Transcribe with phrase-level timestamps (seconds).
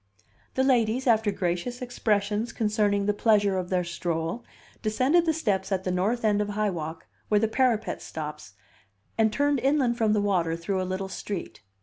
[0.55, 4.43] The ladies, after gracious expressions concerning the pleasure of their stroll,
[4.81, 8.53] descended the steps at the north end of High Walk, where the parapet stops,
[9.15, 11.61] and turned inland from the water through a little street.